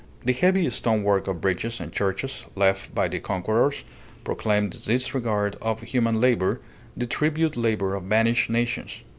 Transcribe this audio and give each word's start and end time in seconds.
The 0.25 0.33
heavy 0.33 0.67
stonework 0.71 1.27
of 1.27 1.41
bridges 1.41 1.79
and 1.79 1.93
churches 1.93 2.47
left 2.55 2.95
by 2.95 3.07
the 3.07 3.19
conquerors 3.19 3.85
proclaimed 4.23 4.73
the 4.73 4.93
disregard 4.93 5.57
of 5.61 5.81
human 5.83 6.19
labour, 6.19 6.59
the 6.97 7.05
tribute 7.05 7.55
labour 7.55 7.93
of 7.93 8.05
vanished 8.05 8.49
nations. 8.49 9.03